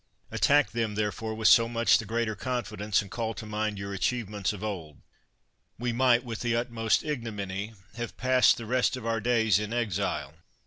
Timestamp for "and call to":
3.03-3.45